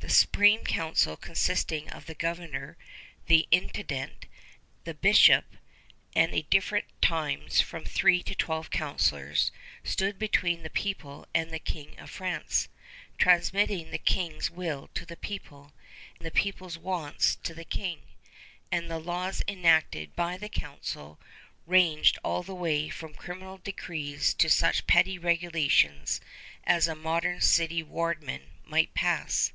[0.00, 2.78] The Supreme Council, consisting of the governor,
[3.26, 4.24] the intendant,
[4.84, 5.44] the bishop,
[6.14, 9.52] and at different times from three to twelve councilors,
[9.84, 12.68] stood between the people and the King of France,
[13.18, 15.74] transmitting the King's will to the people,
[16.20, 18.00] the people's wants to the King;
[18.72, 21.18] and the laws enacted by the council
[21.66, 26.18] ranged all the way from criminal decrees to such petty regulations
[26.64, 29.52] as a modern city wardman might pass.